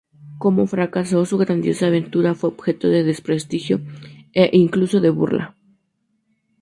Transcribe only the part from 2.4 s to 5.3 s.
objeto de desprestigio e incluso de